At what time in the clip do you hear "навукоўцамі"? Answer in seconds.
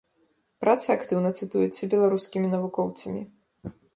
2.57-3.21